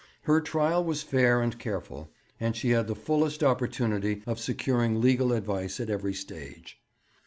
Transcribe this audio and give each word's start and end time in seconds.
Her 0.23 0.41
trial 0.41 0.83
was 0.83 1.03
fair 1.03 1.43
and 1.43 1.59
careful, 1.59 2.09
and 2.39 2.55
she 2.55 2.71
had 2.71 2.87
the 2.87 2.95
fullest 2.95 3.43
opportunity 3.43 4.23
of 4.25 4.39
securing 4.39 4.99
legal 4.99 5.31
advice 5.31 5.79
at 5.79 5.91
every 5.91 6.15
stage. 6.15 6.79